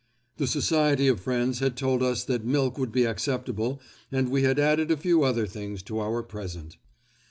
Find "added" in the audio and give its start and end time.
4.57-4.89